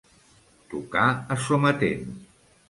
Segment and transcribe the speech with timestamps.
[0.71, 1.03] Tocar
[1.35, 2.11] a sometent.